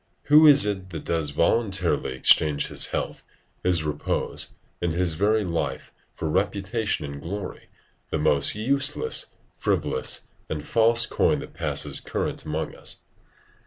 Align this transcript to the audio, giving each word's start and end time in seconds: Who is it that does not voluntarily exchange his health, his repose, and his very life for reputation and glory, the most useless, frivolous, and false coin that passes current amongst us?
Who 0.23 0.47
is 0.47 0.65
it 0.65 0.89
that 0.89 1.05
does 1.05 1.29
not 1.29 1.35
voluntarily 1.37 2.13
exchange 2.13 2.69
his 2.69 2.87
health, 2.87 3.23
his 3.61 3.83
repose, 3.83 4.49
and 4.81 4.95
his 4.95 5.13
very 5.13 5.43
life 5.45 5.91
for 6.15 6.27
reputation 6.27 7.05
and 7.05 7.21
glory, 7.21 7.67
the 8.09 8.17
most 8.17 8.55
useless, 8.55 9.27
frivolous, 9.55 10.21
and 10.49 10.65
false 10.65 11.05
coin 11.05 11.37
that 11.41 11.53
passes 11.53 11.99
current 12.01 12.45
amongst 12.45 12.75
us? 12.77 12.99